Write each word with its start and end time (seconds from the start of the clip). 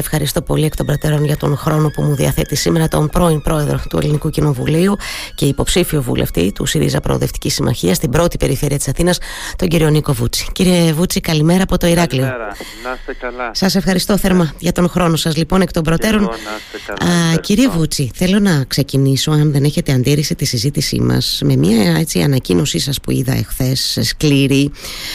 Ευχαριστώ 0.00 0.42
πολύ 0.42 0.64
εκ 0.64 0.76
των 0.76 0.86
προτέρων 0.86 1.24
για 1.24 1.36
τον 1.36 1.56
χρόνο 1.56 1.88
που 1.88 2.02
μου 2.02 2.14
διαθέτει 2.14 2.56
σήμερα 2.56 2.88
τον 2.88 3.08
πρώην 3.08 3.42
πρόεδρο 3.42 3.80
του 3.88 3.98
Ελληνικού 3.98 4.30
Κοινοβουλίου 4.30 4.96
και 5.34 5.44
υποψήφιο 5.44 6.02
βουλευτή 6.02 6.52
του 6.52 6.66
ΣΥΡΙΖΑ 6.66 7.00
Προοδευτικής 7.00 7.54
Συμμαχίας 7.54 7.96
στην 7.96 8.10
πρώτη 8.10 8.36
περιφέρεια 8.36 8.76
της 8.76 8.88
Αθήνας, 8.88 9.18
τον 9.56 9.68
κύριο 9.68 9.90
Νίκο 9.90 10.12
Βούτσι. 10.12 10.46
Κύριε 10.52 10.92
Βούτσι, 10.92 11.20
καλημέρα 11.20 11.62
από 11.62 11.78
το 11.78 11.86
Ηράκλειο. 11.86 12.22
Καλημέρα. 12.22 12.56
Να 12.84 12.94
είστε 12.98 13.14
καλά. 13.14 13.50
Σας 13.54 13.74
ευχαριστώ 13.74 14.18
θερμά 14.18 14.52
για 14.58 14.72
τον 14.72 14.88
χρόνο 14.88 15.16
σας, 15.16 15.36
λοιπόν, 15.36 15.60
εκ 15.60 15.72
των 15.72 15.82
προτέρων. 15.82 16.20
Εγώ, 16.20 16.30
να 16.30 16.36
είστε 16.36 16.92
καλά. 17.04 17.32
Α, 17.32 17.36
κύριε 17.36 17.68
Βούτσι, 17.68 18.10
θέλω 18.14 18.38
να 18.38 18.64
ξεκινήσω, 18.64 19.30
αν 19.30 19.52
δεν 19.52 19.64
έχετε 19.64 19.92
αντίρρηση, 19.92 20.34
τη 20.34 20.44
συζήτησή 20.44 21.00
μας 21.00 21.40
με 21.44 21.56
μια 21.56 21.96
έτσι, 21.98 22.20
ανακοίνωσή 22.20 22.78
σας 22.78 23.00
που 23.00 23.10
είδα 23.10 23.32
εχθές, 23.32 23.98
σκληρή, 24.02 24.70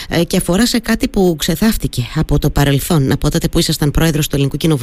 ε, 0.09 0.23
και 0.23 0.38
αφορά 0.38 0.65
σε 0.65 0.79
κάτι 0.79 1.07
που 1.07 1.36
ξεθάφτηκε 1.38 2.04
από 2.15 2.39
το 2.39 2.49
παρελθόν, 2.49 3.11
από 3.11 3.29
τότε 3.29 3.47
που 3.47 3.59
ήσασταν 3.59 3.91
πρόεδρος 3.91 4.27
του 4.27 4.36
Ελληνικού 4.36 4.57
Κοινοβουλίου. 4.57 4.74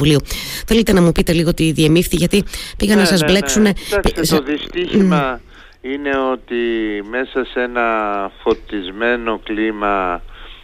Θέλετε 0.67 0.93
να 0.93 1.01
μου 1.01 1.11
πείτε 1.11 1.33
λίγο 1.33 1.53
τι 1.53 1.71
διεμήφθη, 1.71 2.15
γιατί 2.15 2.43
πήγαν 2.77 2.95
να 2.95 3.01
Ναι, 3.01 3.07
σας 3.07 3.21
ναι, 3.21 3.27
μπλέξουν. 3.27 3.61
ναι. 3.61 3.71
Κοιτάξτε, 3.73 4.35
το 4.37 4.43
δυστύχημα 4.43 5.41
είναι 5.81 6.17
ότι 6.31 6.55
μέσα 7.09 7.45
σε 7.45 7.61
ένα 7.61 7.83
φωτισμένο 8.43 9.39
κλίμα 9.43 10.21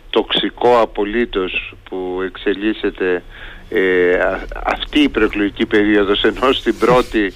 τοξικό 0.10 0.80
απολύτως 0.82 1.74
που 1.90 2.22
εξελίσσεται 2.26 3.24
ε, 3.70 4.14
α- 4.20 4.46
αυτή 4.66 5.00
η 5.00 5.10
προεκλογική 5.10 5.66
περίοδος 5.66 6.24
ενώ 6.24 6.52
στην 6.52 6.78
πρώτη 6.78 7.34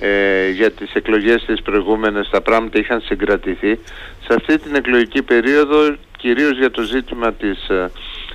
ε, 0.00 0.48
για 0.50 0.70
τις 0.70 0.92
εκλογές 0.92 1.44
τις 1.46 1.62
προηγούμενες 1.62 2.28
τα 2.30 2.40
πράγματα 2.40 2.78
είχαν 2.78 3.00
συγκρατηθεί 3.00 3.78
σε 4.26 4.34
αυτή 4.36 4.58
την 4.58 4.74
εκλογική 4.74 5.22
περίοδο 5.22 5.94
κυρίως 6.18 6.58
για 6.58 6.70
το 6.70 6.82
ζήτημα 6.82 7.32
της 7.32 7.68
ε, 7.68 7.90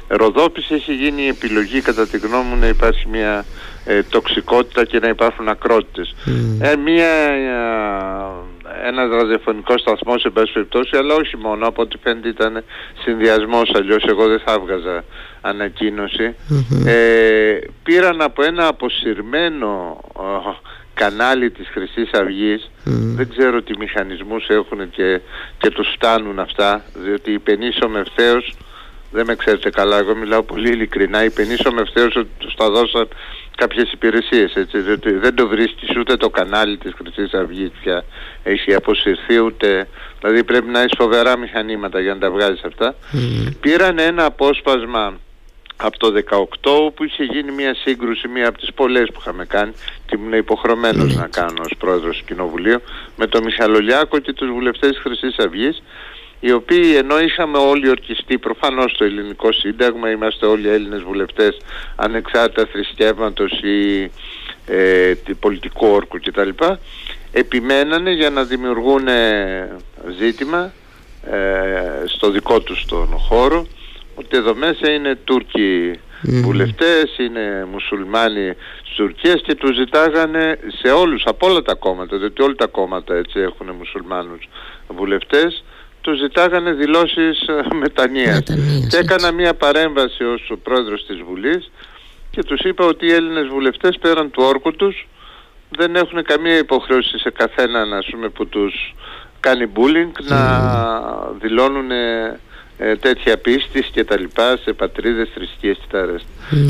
Ροδόπης 0.07 0.69
έχει 0.71 0.93
γίνει 0.93 1.21
η 1.21 1.27
επιλογή 1.27 1.81
κατά 1.81 2.07
τη 2.07 2.17
γνώμη 2.17 2.49
μου 2.49 2.55
να 2.55 2.67
υπάρχει 2.67 3.07
μια 3.07 3.45
ε, 3.85 4.03
τοξικότητα 4.03 4.85
και 4.85 4.99
να 4.99 5.07
υπάρχουν 5.07 5.47
ακρότητες. 5.47 6.15
Ε, 6.59 6.75
μια, 6.75 7.07
ε, 7.07 8.87
ένας 8.87 9.09
ραδιοφωνικός 9.09 9.81
σταθμός 9.81 10.21
σε 10.21 10.29
πάση 10.29 10.51
περιπτώσει, 10.53 10.97
αλλά 10.97 11.15
όχι 11.15 11.37
μόνο, 11.37 11.67
από 11.67 11.81
ό,τι 11.81 11.97
φαίνεται 12.03 12.27
ήταν 12.27 12.63
συνδυασμός, 13.03 13.71
αλλιώς 13.75 14.03
εγώ 14.03 14.27
δεν 14.27 14.39
θα 14.45 14.51
έβγαζα 14.51 15.03
ανακοίνωση. 15.41 16.35
Ε, 16.85 17.57
πήραν 17.83 18.21
από 18.21 18.43
ένα 18.43 18.67
αποσυρμένο 18.67 19.99
ε, 20.19 20.51
κανάλι 20.93 21.51
της 21.51 21.67
χρυσής 21.67 22.11
Αυγής, 22.11 22.71
δεν 23.15 23.29
ξέρω 23.29 23.61
τι 23.61 23.77
μηχανισμούς 23.77 24.47
έχουν 24.47 24.89
και, 24.89 25.21
και 25.57 25.69
τους 25.69 25.87
φτάνουν 25.95 26.39
αυτά, 26.39 26.83
διότι 26.93 27.31
υπενήσωμε 27.31 27.99
ευθέως 27.99 28.53
δεν 29.11 29.25
με 29.27 29.35
ξέρετε 29.35 29.69
καλά, 29.69 29.97
εγώ 29.97 30.15
μιλάω 30.15 30.43
πολύ 30.43 30.69
ειλικρινά. 30.69 31.23
Υπενήσωμε 31.23 31.81
ευθέως 31.81 32.15
ότι 32.15 32.29
τους 32.37 32.55
τα 32.55 32.69
δώσαν 32.69 33.07
κάποιες 33.57 33.91
υπηρεσίες, 33.91 34.53
έτσι, 34.55 34.79
διότι 34.79 35.11
δεν 35.11 35.35
το 35.35 35.47
βρίσκεις 35.47 35.97
ούτε 35.97 36.15
το 36.15 36.29
κανάλι 36.29 36.77
της 36.77 36.93
Χρυσής 36.97 37.33
Αυγής 37.33 37.71
πια 37.81 38.03
έχει 38.43 38.73
αποσυρθεί 38.73 39.39
ούτε... 39.39 39.87
Δηλαδή 40.19 40.43
πρέπει 40.43 40.69
να 40.69 40.79
έχεις 40.79 40.93
φοβερά 40.97 41.37
μηχανήματα 41.37 41.99
για 41.99 42.13
να 42.13 42.19
τα 42.19 42.31
βγάζεις 42.31 42.63
αυτά. 42.63 42.95
Πήραν 43.59 43.99
ένα 43.99 44.25
απόσπασμα 44.25 45.19
από 45.77 45.97
το 45.97 46.13
18 46.89 46.93
που 46.95 47.03
είχε 47.03 47.23
γίνει 47.23 47.51
μια 47.51 47.75
σύγκρουση, 47.75 48.27
μια 48.27 48.47
από 48.47 48.57
τις 48.57 48.73
πολλές 48.73 49.07
που 49.13 49.19
είχαμε 49.19 49.45
κάνει 49.45 49.71
και 50.05 50.15
ήμουν 50.15 50.33
υποχρεωμένος 50.33 51.15
να 51.15 51.27
κάνω 51.27 51.61
ως 51.61 51.73
πρόεδρος 51.77 52.17
του 52.17 52.25
Κοινοβουλίου 52.25 52.81
με 53.15 53.27
τον 53.27 53.43
Μιχαλολιάκο 53.43 54.19
και 54.19 54.33
τους 54.33 54.49
βουλευτές 54.49 54.89
της 54.89 54.99
Χρυσής 54.99 55.37
Αυγής 55.37 55.83
οι 56.39 56.51
οποίοι 56.51 56.93
ενώ 56.97 57.19
είχαμε 57.19 57.57
όλοι 57.57 57.89
ορκιστεί 57.89 58.37
προφανώς 58.37 58.91
στο 58.91 59.03
ελληνικό 59.03 59.51
σύνταγμα, 59.51 60.09
είμαστε 60.11 60.45
όλοι 60.45 60.69
Έλληνες 60.69 61.01
βουλευτές 61.01 61.57
ανεξάρτητα 61.95 62.65
θρησκεύματος 62.71 63.51
ή 63.51 64.11
ε, 64.65 65.15
τη- 65.15 65.33
πολιτικού 65.33 65.87
όρκου 65.87 66.19
κτλ. 66.19 66.49
Επιμένανε 67.31 68.11
για 68.11 68.29
να 68.29 68.43
δημιουργούν 68.43 69.07
ε, 69.07 69.75
ζήτημα 70.19 70.71
ε, 71.31 72.03
στο 72.05 72.29
δικό 72.31 72.59
τους 72.59 72.85
τον 72.85 73.07
χώρο 73.17 73.67
ότι 74.15 74.37
εδώ 74.37 74.55
μέσα 74.55 74.91
είναι 74.91 75.15
Τούρκοι 75.23 75.99
βουλευτές, 76.21 77.17
είναι 77.17 77.67
μουσουλμάνοι 77.71 78.53
της 78.83 78.95
Τουρκίας 78.95 79.41
και 79.41 79.55
τους 79.55 79.75
ζητάγανε 79.75 80.59
σε 80.81 80.91
όλους, 80.91 81.23
από 81.25 81.47
όλα 81.47 81.61
τα 81.61 81.73
κόμματα, 81.75 82.17
διότι 82.17 82.41
όλα 82.41 82.55
τα 82.55 82.67
κόμματα 82.67 83.15
έτσι 83.15 83.39
έχουν 83.39 83.69
μουσουλμάνους 83.77 84.49
βουλευτές, 84.87 85.63
τους 86.01 86.17
ζητάγανε 86.19 86.71
δηλώσεις 86.71 87.41
ε, 87.47 87.75
μετανοίας. 87.75 88.33
Μετανοίας, 88.35 88.87
Και 88.89 88.97
έκανα 88.97 89.27
έτσι. 89.27 89.35
μια 89.41 89.53
παρέμβαση 89.53 90.23
ως 90.23 90.49
ο 90.49 90.57
πρόεδρος 90.57 91.05
της 91.05 91.17
Βουλής 91.27 91.71
και 92.31 92.43
τους 92.43 92.59
είπα 92.59 92.85
ότι 92.85 93.05
οι 93.05 93.11
Έλληνες 93.11 93.47
βουλευτές 93.47 93.97
πέραν 94.01 94.31
του 94.31 94.43
όρκου 94.45 94.75
τους 94.75 95.07
δεν 95.69 95.95
έχουν 95.95 96.23
καμία 96.23 96.57
υποχρέωση 96.57 97.17
σε 97.19 97.29
καθέναν 97.29 97.93
ας 97.93 98.05
πούμε, 98.11 98.29
που 98.29 98.47
τους 98.47 98.95
κάνει 99.39 99.65
bullying 99.75 100.11
να 100.27 100.39
δηλώνουν 101.41 101.91
ε, 101.91 102.39
ε, 102.77 102.95
τέτοια 102.95 103.37
πίστης 103.37 103.87
και 103.87 104.03
τα 104.03 104.19
λοιπά 104.19 104.57
σε 104.63 104.73
πατρίδες, 104.73 105.29
θρησκείες 105.33 105.77
και 105.77 105.85
τα 105.91 105.99
αρέστα. 106.01 106.27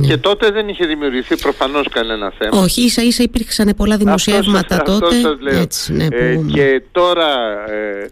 Και 0.08 0.18
τότε 0.18 0.50
δεν 0.52 0.68
είχε 0.68 0.86
δημιουργηθεί 0.86 1.38
προφανώς 1.38 1.88
κανένα 1.90 2.34
θέμα. 2.38 2.62
Όχι, 2.62 2.82
ίσα 2.82 3.02
ίσα 3.04 3.24
υπήρξαν 3.24 3.74
πολλά 3.78 3.98
δημοσιεύματα 3.98 4.76
Αυτό 4.76 4.92
σας- 4.92 5.00
τότε. 5.00 5.16
αυτό 5.16 5.28
σας 5.30 5.40
λέω. 5.42 5.62
Έτσι, 5.62 5.94
ναι, 5.94 6.08
Ε, 6.12 6.34
που... 6.36 6.46
και 6.54 6.82
τώρα 6.92 7.30
ε, 7.70 8.02
ε, 8.04 8.10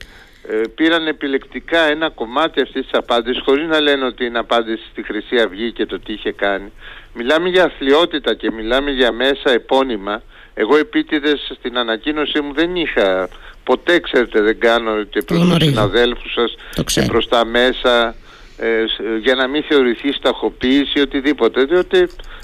πήραν 0.76 1.08
επιλεκτικά 1.08 1.80
ένα 1.80 2.10
κομμάτι 2.10 2.62
αυτής 2.62 2.82
της 2.82 2.92
απάντησης 3.00 3.42
χωρίς 3.46 3.68
να 3.68 3.80
λένε 3.80 4.06
ότι 4.06 4.26
είναι 4.26 4.40
απάντηση 4.40 4.84
στη 4.92 5.04
Χρυσή 5.04 5.38
Αυγή 5.40 5.72
και 5.72 5.86
το 5.86 6.00
τι 6.00 6.14
είχε 6.14 6.32
κάνει. 6.32 6.72
Μιλάμε 7.14 7.50
για 7.50 7.64
αθλειότητα 7.64 8.34
και 8.36 8.52
μιλάμε 8.52 8.92
για 8.92 9.12
μέσα 9.12 9.50
επώνυμα. 9.52 10.22
Εγώ 10.54 10.78
επίτηδες 10.78 11.52
στην 11.58 11.78
ανακοίνωσή 11.78 12.42
μου 12.42 12.54
δεν 12.54 12.76
είχα 12.76 13.30
ποτέ 13.64 14.00
ξέρετε 14.00 14.42
δεν 14.42 14.60
κάνω 14.60 15.04
και 15.04 15.22
προς 15.22 15.40
τους 15.40 15.48
γνωρίζω. 15.48 15.70
συναδέλφους 15.70 16.34
σας 16.34 16.56
Το 16.56 16.74
και 16.76 16.84
ξέρω. 16.84 17.08
προς 17.08 17.28
τα 17.28 17.46
μέσα 17.46 18.16
ε, 18.58 18.84
σ- 18.88 19.02
για 19.24 19.36
να 19.36 19.48
μην 19.48 19.64
θεωρηθεί 19.64 20.12
σταχοποίηση 20.14 21.00
οτιδήποτε 21.00 21.64
διότι 21.64 21.98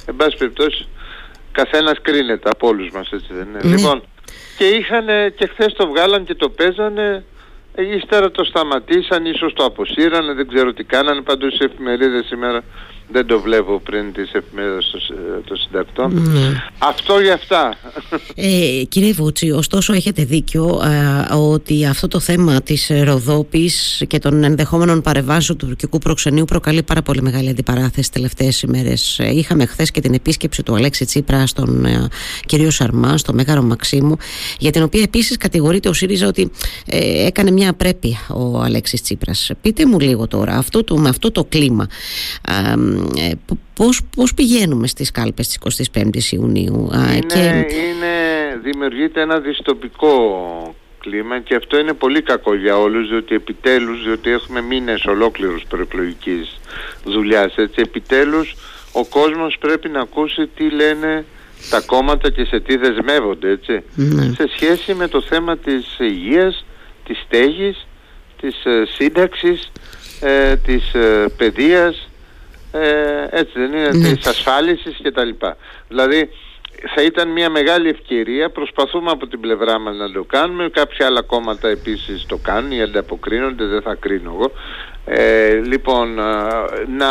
εν 0.05 0.15
πάση 0.15 0.37
περιπτώσει 0.37 0.87
καθένας 1.51 1.97
κρίνεται 2.01 2.49
από 2.49 2.67
όλους 2.67 2.91
μας 2.91 3.09
έτσι 3.11 3.27
δεν 3.33 3.47
είναι 3.47 3.59
Ναι. 3.63 3.75
λοιπόν 3.75 4.03
και 4.57 4.65
είχαν 4.67 5.05
και 5.35 5.47
χθες 5.47 5.73
το 5.73 5.87
βγάλαν 5.87 6.25
και 6.25 6.35
το 6.35 6.49
παίζανε 6.49 7.07
ε, 7.11 7.23
ύστερα 7.75 8.31
το 8.31 8.43
σταματήσαν 8.43 9.25
ίσως 9.25 9.53
το 9.53 9.63
αποσύρανε 9.63 10.33
δεν 10.33 10.47
ξέρω 10.47 10.73
τι 10.73 10.83
κάνανε 10.83 11.21
πάντως 11.21 11.53
στις 11.53 11.67
εφημερίδες 11.67 12.25
σήμερα 12.25 12.63
δεν 13.11 13.25
το 13.25 13.39
βλέπω 13.39 13.79
πριν 13.83 14.13
τις 14.13 14.31
εφημερίδες 14.33 14.89
των 14.91 14.99
συ- 15.01 15.47
των 15.47 15.57
συντακτών 15.57 16.13
Ναι. 16.13 16.63
αυτό 16.77 17.19
για 17.19 17.33
αυτά 17.33 17.75
Ε, 18.35 18.83
κύριε 18.89 19.13
Βούτσι, 19.13 19.51
ωστόσο 19.51 19.93
έχετε 19.93 20.23
δίκιο 20.23 20.81
ε, 21.29 21.33
ότι 21.35 21.85
αυτό 21.85 22.07
το 22.07 22.19
θέμα 22.19 22.61
της 22.61 22.91
Ροδόπης 23.03 24.03
και 24.07 24.19
των 24.19 24.43
ενδεχόμενων 24.43 25.01
παρεμβάσεων 25.01 25.57
του 25.57 25.65
τουρκικού 25.65 25.97
προξενείου 25.97 26.45
προκαλεί 26.45 26.83
πάρα 26.83 27.01
πολύ 27.01 27.21
μεγάλη 27.21 27.49
αντιπαράθεση 27.49 28.11
τελευταίες 28.11 28.61
ημέρες. 28.61 29.19
Ε, 29.19 29.29
είχαμε 29.35 29.65
χθες 29.65 29.91
και 29.91 30.01
την 30.01 30.13
επίσκεψη 30.13 30.63
του 30.63 30.75
Αλέξη 30.75 31.05
Τσίπρα 31.05 31.47
στον 31.47 31.85
ε, 31.85 32.07
κύριο 32.45 32.69
Σαρμά, 32.71 33.17
στο 33.17 33.33
Μέγαρο 33.33 33.61
Μαξίμου, 33.61 34.15
για 34.59 34.71
την 34.71 34.83
οποία 34.83 35.01
επίσης 35.01 35.37
κατηγορείται 35.37 35.89
ο 35.89 35.93
ΣΥΡΙΖΑ 35.93 36.27
ότι 36.27 36.51
ε, 36.85 37.25
έκανε 37.25 37.51
μια 37.51 37.69
απρέπεια 37.69 38.17
ο 38.29 38.59
Αλέξης 38.61 39.01
Τσίπρας. 39.01 39.51
Πείτε 39.61 39.85
μου 39.85 39.99
λίγο 39.99 40.27
τώρα, 40.27 40.55
αυτό 40.57 40.83
το, 40.83 40.97
με 40.97 41.09
αυτό 41.09 41.31
το 41.31 41.43
κλίμα, 41.49 41.87
ε, 42.47 42.71
ε, 42.71 42.75
π- 42.75 43.00
πώς, 43.73 44.01
πώς 44.15 44.33
πηγαίνουμε 44.33 44.87
στις 44.87 45.11
κάλπες 45.11 45.47
της 45.47 45.57
25ης 45.93 46.31
Ιουνίου 46.31 46.89
Α, 46.93 47.13
είναι, 47.13 47.65
είναι, 47.69 48.13
δημιουργείται 48.63 49.21
ένα 49.21 49.39
δυστοπικό 49.39 50.75
κλίμα 50.99 51.39
και 51.39 51.55
αυτό 51.55 51.79
είναι 51.79 51.93
πολύ 51.93 52.21
κακό 52.21 52.55
για 52.55 52.77
όλους 52.77 53.09
διότι 53.09 53.35
επιτέλους, 53.35 54.03
διότι 54.03 54.29
έχουμε 54.29 54.61
μήνες 54.61 55.05
ολόκληρους 55.05 55.63
προεκλογικής 55.69 56.59
δουλειάς 57.03 57.55
έτσι, 57.55 57.81
επιτέλους 57.81 58.55
ο 58.91 59.05
κόσμος 59.05 59.57
πρέπει 59.59 59.89
να 59.89 60.01
ακούσει 60.01 60.47
τι 60.55 60.69
λένε 60.69 61.25
τα 61.69 61.81
κόμματα 61.85 62.29
και 62.31 62.45
σε 62.45 62.59
τι 62.59 62.77
δεσμεύονται 62.77 63.49
έτσι 63.49 63.83
Ναι. 63.95 64.23
σε 64.23 64.49
σχέση 64.55 64.93
με 64.93 65.07
το 65.07 65.21
θέμα 65.21 65.57
της 65.57 65.97
υγείας, 65.99 66.65
της 67.05 67.17
στέγης, 67.25 67.87
της 68.41 68.65
ε, 68.65 68.83
σύνταξης, 68.97 69.71
ε, 70.21 70.55
της 70.55 70.93
ε, 70.93 71.25
παιδείας, 71.37 72.09
ε, 72.71 73.27
έτσι 73.29 73.51
δεν 73.59 73.73
είναι, 73.73 73.89
Ναι. 73.91 74.13
της 74.15 74.25
ασφάλισης 74.27 74.99
κτλ. 75.03 75.29
Δηλαδή 75.87 76.29
θα 76.95 77.01
ήταν 77.01 77.27
μια 77.29 77.49
μεγάλη 77.49 77.89
ευκαιρία, 77.89 78.49
προσπαθούμε 78.49 79.11
από 79.11 79.27
την 79.27 79.39
πλευρά 79.39 79.79
μας 79.79 79.95
να 79.95 80.11
το 80.11 80.23
κάνουμε, 80.23 80.69
κάποια 80.69 81.05
άλλα 81.05 81.21
κόμματα 81.21 81.67
επίσης 81.67 82.25
το 82.25 82.37
κάνουν 82.37 82.71
ή 82.71 82.81
ανταποκρίνονται, 82.81 83.65
δεν 83.65 83.81
θα 83.81 83.95
κρίνω 83.99 84.31
εγώ. 84.37 84.51
Ε, 85.05 85.53
λοιπόν, 85.53 86.19
ε, 86.19 86.23
να 86.97 87.07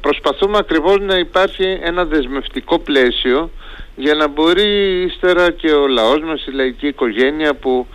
προσπαθούμε 0.00 0.58
ακριβώς 0.58 1.00
να 1.00 1.18
υπάρχει 1.18 1.78
ένα 1.82 2.04
δεσμευτικό 2.04 2.78
πλαίσιο 2.78 3.50
για 3.96 4.14
να 4.14 4.28
μπορεί 4.28 5.02
ύστερα 5.02 5.50
και 5.50 5.70
ο 5.70 5.86
λαός 5.86 6.20
μας, 6.20 6.46
η 6.46 6.50
λαϊκή 6.50 6.86
οικογένεια 6.86 7.54
που 7.54 7.86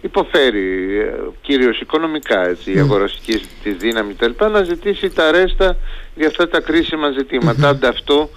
υποφέρει 0.00 0.98
ε, 0.98 1.12
κυρίως 1.40 1.80
οικονομικά 1.80 2.48
έτσι, 2.48 2.72
η 2.72 2.78
αγοραστική 2.78 3.40
της 3.62 3.76
δύναμη 3.76 4.14
κτλ. 4.14 4.44
να 4.50 4.62
ζητήσει 4.62 5.10
τα 5.10 5.30
ρέστα 5.30 5.76
για 6.14 6.26
αυτά 6.26 6.48
τα 6.48 6.60
κρίσιμα 6.60 7.10
ζητήματα. 7.10 7.68
Ανταυτού 7.68 8.30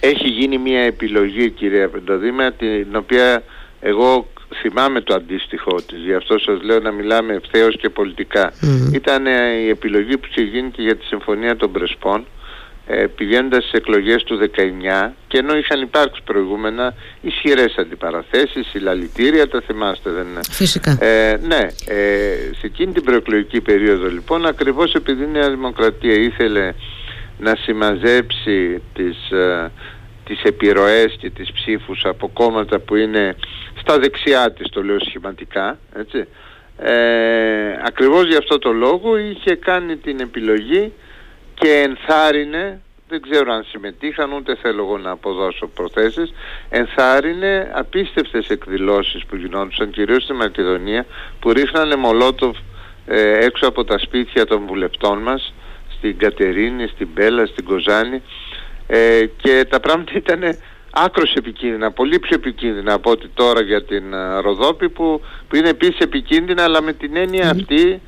έχει 0.00 0.28
γίνει 0.28 0.58
μια 0.58 0.80
επιλογή 0.80 1.50
κυρία 1.50 1.88
Πεντοδήμα 1.88 2.52
την 2.52 2.96
οποία 2.96 3.42
εγώ 3.80 4.26
θυμάμαι 4.60 5.00
το 5.00 5.14
αντίστοιχο 5.14 5.74
της. 5.74 5.98
Γι' 5.98 6.14
αυτό 6.14 6.38
σας 6.38 6.62
λέω 6.62 6.80
να 6.80 6.90
μιλάμε 6.90 7.34
ευθέως 7.34 7.76
και 7.76 7.88
πολιτικά. 7.88 8.52
Ήταν 8.92 9.26
η 9.64 9.68
επιλογή 9.68 10.18
που 10.18 10.26
είχε 10.30 10.42
γίνει 10.42 10.70
και 10.70 10.82
για 10.82 10.96
τη 10.96 11.04
Συμφωνία 11.04 11.56
των 11.56 11.72
Πρεσπών. 11.72 12.20
ε, 12.20 12.26
πηγαίνοντας 13.14 13.62
στις 13.62 13.72
εκλογές 13.72 14.22
του 14.22 14.38
19 14.38 15.12
και 15.28 15.38
ενώ 15.38 15.56
είχαν 15.56 15.80
υπάρξει 15.80 16.22
προηγούμενα 16.24 16.94
ισχυρές 17.20 17.74
αντιπαραθέσεις, 17.76 18.66
συλλαλητήρια, 18.66 19.48
τα 19.48 19.60
θυμάστε 19.60 20.10
δεν 20.10 20.26
είναι; 20.26 20.40
Φυσικά. 20.50 20.98
Ε, 21.00 21.36
ναι, 21.42 21.66
ε, 21.86 22.34
σε 22.58 22.66
εκείνη 22.66 22.92
την 22.92 23.02
προεκλογική 23.02 23.60
περίοδο 23.60 24.08
λοιπόν 24.08 24.46
ακριβώς 24.46 24.94
επειδή 24.94 25.22
η 25.22 25.28
Νέα 25.32 25.50
Δημοκρατία 25.50 26.14
ήθελε 26.14 26.72
να 27.38 27.56
συμμαζέψει 27.56 28.82
τις, 28.94 29.30
ε, 29.30 29.70
τις 30.24 30.42
επιρροές 30.42 31.16
και 31.18 31.30
τις 31.30 31.52
ψήφους 31.52 32.04
από 32.04 32.28
κόμματα 32.28 32.78
που 32.78 32.96
είναι 32.96 33.36
στα 33.80 33.98
δεξιά 33.98 34.52
της 34.52 34.68
το 34.70 34.82
λέω 34.82 34.98
σχηματικά 35.00 35.78
έτσι, 35.96 36.26
ε, 36.78 36.92
ακριβώς 37.86 38.26
για 38.26 38.38
αυτό 38.38 38.58
το 38.58 38.72
λόγο 38.72 39.18
είχε 39.18 39.54
κάνει 39.54 39.96
την 39.96 40.20
επιλογή 40.20 40.92
και 41.62 41.80
ενθάρρυνε 41.80 42.80
δεν 43.08 43.22
ξέρω 43.22 43.52
αν 43.52 43.64
συμμετείχαν 43.64 44.32
ούτε 44.32 44.56
θέλω 44.56 44.82
εγώ 44.82 44.98
να 44.98 45.10
αποδώσω 45.10 45.66
προθέσεις 45.66 46.32
ενθάρρυνε 46.68 47.70
απίστευτες 47.74 48.48
εκδηλώσεις 48.48 49.24
που 49.26 49.36
γινόντουσαν 49.36 49.90
κυρίως 49.90 50.22
στη 50.22 50.32
Μακεδονία 50.32 51.06
που 51.40 51.52
ρίχνανε 51.52 51.96
μολότοφ 51.96 52.56
ε, 53.06 53.44
έξω 53.44 53.68
από 53.68 53.84
τα 53.84 53.98
σπίτια 53.98 54.46
των 54.46 54.66
βουλευτών 54.66 55.18
μας 55.18 55.54
στην 55.96 56.18
Κατερίνη, 56.18 56.86
στην 56.86 57.12
Πέλα, 57.12 57.46
στην 57.46 57.64
Κοζάνη. 57.64 58.22
Ε, 58.86 59.26
και 59.36 59.66
τα 59.68 59.80
πράγματα 59.80 60.12
ήταν 60.14 60.42
άκρος 60.92 61.34
επικίνδυνα, 61.34 61.90
πολύ 61.90 62.18
πιο 62.18 62.34
επικίνδυνα 62.34 62.92
από 62.92 63.10
ό,τι 63.10 63.28
τώρα 63.34 63.60
για 63.60 63.84
την 63.84 64.02
uh, 64.12 64.42
Ροδόπη 64.42 64.88
που, 64.88 65.20
που 65.48 65.56
είναι 65.56 65.68
επίσης 65.68 65.98
επικίνδυνα 65.98 66.62
αλλά 66.62 66.82
με 66.82 66.92
την 66.92 67.16
έννοια 67.16 67.50
αυτή 67.50 68.00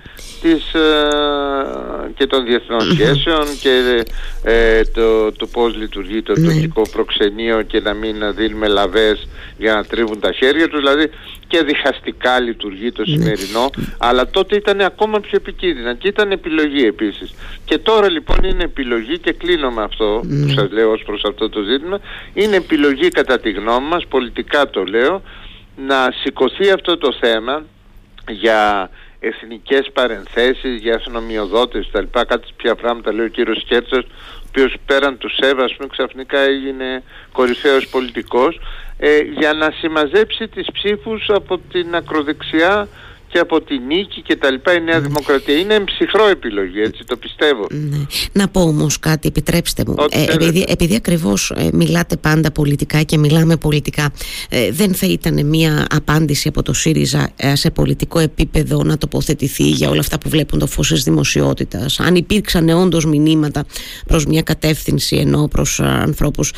της, 0.43 0.75
ε, 0.75 2.13
και 2.15 2.27
των 2.27 2.45
διεθνών 2.45 2.81
σχέσεων 2.81 3.45
και 3.61 4.05
ε, 4.43 4.85
το, 4.85 5.33
το 5.33 5.47
πώς 5.47 5.77
λειτουργεί 5.77 6.23
το 6.23 6.33
ναι. 6.39 6.47
τοπικό 6.47 6.83
προξενείο 6.93 7.63
και 7.63 7.81
να 7.81 7.95
μην 7.95 8.35
δίνουμε 8.35 8.69
λαβές 8.69 9.29
για 9.59 9.75
να 9.75 9.85
τρίβουν 9.85 10.21
τα 10.21 10.33
χέρια 10.33 10.69
τους 10.69 10.79
δηλαδή 10.79 11.11
και 11.47 11.63
διχαστικά 11.63 12.41
λειτουργεί 12.41 12.93
το 12.93 13.03
ναι. 13.07 13.17
σημερινό 13.17 13.71
αλλά 13.99 14.31
τότε 14.31 14.57
ήταν 14.57 14.81
ακόμα 14.81 15.21
πιο 15.21 15.33
επικίνδυνα 15.33 15.95
και 15.95 16.09
ήταν 16.09 16.31
επιλογή 16.31 16.87
επίσης 16.87 17.35
και 17.65 17.79
τώρα 17.79 18.11
λοιπόν 18.11 18.45
είναι 18.45 18.65
επιλογή 18.65 19.19
και 19.19 19.33
κλείνω 19.33 19.71
με 19.71 19.83
αυτό 19.83 20.21
που 20.23 20.29
ναι. 20.29 20.53
σας 20.53 20.71
λέω 20.71 20.91
ως 20.91 21.03
προς 21.03 21.23
αυτό 21.25 21.49
το 21.49 21.61
ζήτημα 21.63 22.01
είναι 22.35 22.57
επιλογή 22.57 22.74
κατά 23.13 23.41
τη 23.41 23.51
γνώμη 23.51 23.87
μας 23.89 24.07
πολιτικά 24.07 24.71
το 24.71 24.85
λέω 24.85 25.23
να 25.77 26.09
σηκωθεί 26.23 26.71
αυτό 26.71 26.99
το 26.99 27.13
θέμα 27.21 27.65
για 28.29 28.91
εθνικές 29.21 29.91
παρενθέσεις, 29.93 30.81
για 30.81 30.95
αστυνομιοδότες 30.95 31.89
κτλ. 31.93 32.21
Κάτι 32.27 32.49
πια 32.57 32.75
πράγματα 32.75 33.13
λέει 33.13 33.27
ο 33.27 33.29
κύριος 33.29 33.65
Κέρτσος, 33.65 34.05
ο 34.05 34.47
οποίος 34.49 34.75
πέραν 34.87 35.19
του 35.19 35.29
ΣΕΒ 35.29 35.59
ξαφνικά 35.91 36.39
έγινε 36.39 37.03
κορυφαίος 37.33 37.89
πολιτικός, 37.89 38.61
ε, 38.99 39.19
για 39.19 39.53
να 39.53 39.71
συμμαζέψει 39.71 40.49
τις 40.49 40.67
ψήφους 40.73 41.29
από 41.29 41.59
την 41.59 41.95
ακροδεξιά 41.95 42.89
και 43.35 43.41
από 43.41 43.61
τη 43.61 43.79
νίκη 43.79 44.23
και 44.23 44.37
τα 44.37 44.51
λοιπά 44.51 44.75
η 44.75 44.81
Νέα 44.81 44.99
ναι. 45.01 45.07
Δημοκρατία. 45.07 45.59
Είναι 45.59 45.81
ψυχρό 45.81 46.29
επιλογή, 46.29 46.81
έτσι 46.81 47.05
το 47.05 47.17
πιστεύω. 47.17 47.67
Ναι. 47.71 47.97
Να 48.33 48.49
πω 48.49 48.61
όμως 48.61 48.99
κάτι, 48.99 49.29
επιτρέψτε 49.29 49.83
μου. 49.87 49.95
Ε, 50.11 50.25
επειδή, 50.33 50.65
επειδή 50.69 50.95
ακριβώς 50.95 51.51
ε, 51.51 51.69
μιλάτε 51.73 52.17
πάντα 52.17 52.51
πολιτικά 52.51 53.03
και 53.03 53.19
μιλάμε 53.19 53.57
πολιτικά, 53.57 54.13
ε, 54.49 54.71
δεν 54.71 54.95
θα 54.95 55.07
ήταν 55.07 55.47
μια 55.47 55.87
απάντηση 55.91 56.49
από 56.49 56.63
το 56.63 56.73
ΣΥΡΙΖΑ 56.73 57.31
ε, 57.37 57.55
σε 57.55 57.71
πολιτικό 57.71 58.19
επίπεδο 58.19 58.83
να 58.83 58.99
τοποθετηθεί 58.99 59.65
για 59.65 59.89
όλα 59.89 60.01
αυτά 60.01 60.19
που 60.19 60.29
βλέπουν 60.29 60.59
το 60.59 60.67
φως 60.67 60.89
της 60.89 61.03
δημοσιότητας. 61.03 62.01
Αν 62.01 62.15
υπήρξαν 62.15 62.69
όντως 62.69 63.07
μηνύματα 63.07 63.65
προς 64.07 64.27
μια 64.27 64.43
κατεύθυνση 64.43 65.17
ενώ 65.17 65.49
προς 65.49 65.81
ανθρώπους 65.81 66.53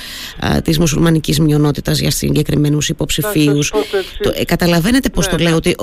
της 0.65 0.79
μουσουλμανικής 0.79 1.41
μειονότητας 1.41 1.99
για 1.99 2.11
συγκεκριμένους 2.11 2.89
υποψηφίους. 2.89 3.73
Καταλαβαίνετε 4.45 5.11
πώς 5.11 5.29
το 5.29 5.37
ναι. 5.37 5.43
λέω, 5.43 5.57
ότι 5.57 5.75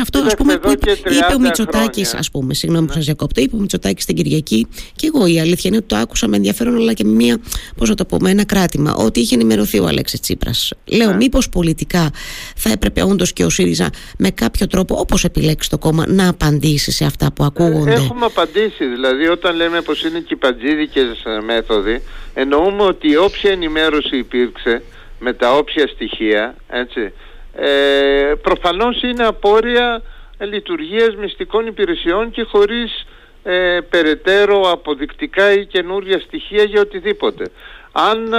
αυτό 0.00 0.18
ας 0.18 0.34
πούμε, 0.34 0.58
που 0.58 0.70
είπε, 0.70 0.90
είπε 0.90 1.34
ο 1.34 1.38
Μητσοτάκης, 1.38 2.14
ας 2.14 2.30
πούμε, 2.30 2.54
συγγνώμη 2.54 2.86
που 2.86 2.90
ναι. 2.90 2.96
σας 2.96 3.04
διακόπτω, 3.04 3.40
είπε 3.40 3.56
ο 3.56 3.58
Μητσοτάκης 3.58 4.04
την 4.04 4.16
Κυριακή, 4.16 4.66
και 4.96 5.10
εγώ 5.14 5.26
η 5.26 5.40
αλήθεια 5.40 5.62
είναι 5.64 5.76
ότι 5.76 5.86
το 5.86 5.96
άκουσα 5.96 6.28
με 6.28 6.36
ενδιαφέρον, 6.36 6.76
αλλά 6.76 6.92
και 6.92 7.04
με 7.04 7.12
μια, 7.12 7.38
πώς 7.76 7.88
να 7.88 7.94
το 7.94 8.04
πω, 8.04 8.16
με 8.20 8.30
ένα 8.30 8.44
κράτημα, 8.44 8.94
ότι 8.94 9.20
είχε 9.20 9.34
ενημερωθεί 9.34 9.78
ο 9.78 9.86
Αλέξης 9.86 10.20
Τσίπρας. 10.20 10.72
Λέω, 10.84 11.10
ναι. 11.10 11.16
μήπως 11.16 11.48
πολιτικά 11.48 12.10
θα 12.56 12.70
έπρεπε 12.70 13.02
όντως 13.02 13.32
και 13.32 13.44
ο 13.44 13.50
ΣΥΡΙΖΑ 13.50 13.90
με 14.18 14.30
κάποιο 14.30 14.66
τρόπο, 14.66 14.98
όπως 14.98 15.24
επιλέξει 15.24 15.70
το 15.70 15.78
κόμμα, 15.78 16.04
να 16.08 16.28
απαντήσει 16.28 16.90
σε 16.90 17.04
αυτά 17.04 17.32
που 17.32 17.44
ακούγονται; 17.44 17.92
Έχουμε 17.92 18.24
απαντήσει. 18.24 18.86
Δηλαδή, 18.86 19.28
όταν 19.28 19.56
λέμε 19.56 19.80
πως 19.80 20.04
είναι 20.04 20.20
κυπατζίδικες 20.20 21.22
μέθοδοι, 21.44 22.02
εννοούμε 22.34 22.82
ότι 22.82 23.16
όποια 23.16 23.50
ενημέρωση 23.50 24.16
υπήρξε 24.16 24.82
με 25.18 25.32
τα 25.32 25.56
όποια 25.56 25.86
στοιχεία, 25.86 26.56
έτσι, 26.68 27.12
ε, 27.54 28.32
προφανώς 28.42 29.02
είναι 29.02 29.26
απόρρια 29.26 30.02
λειτουργίας 30.38 31.16
μυστικών 31.16 31.66
υπηρεσιών 31.66 32.30
και 32.30 32.42
χωρίς 32.42 33.06
ε, 33.42 33.78
περαιτέρω 33.90 34.70
αποδεικτικά 34.70 35.52
ή 35.52 35.66
καινούργια 35.66 36.20
στοιχεία 36.20 36.62
για 36.62 36.80
οτιδήποτε. 36.80 37.44
Αν 37.92 38.34